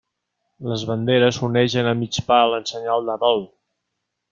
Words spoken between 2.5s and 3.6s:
en senyal de dol.